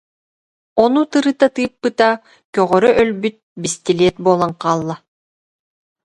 [0.83, 2.15] Ону тырыта тыыппытыгар
[2.55, 4.95] көҕөрө өлбүт бэстилиэт буолан хаалла